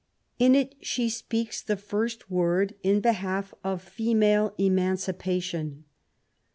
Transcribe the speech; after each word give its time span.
In 0.39 0.55
it 0.55 0.73
she 0.81 1.09
speaks 1.09 1.61
the 1.61 1.77
first 1.77 2.31
word 2.31 2.73
in 2.81 3.01
behalf 3.01 3.53
of 3.63 3.83
female 3.83 4.55
eman 4.57 4.95
cipation. 4.97 5.83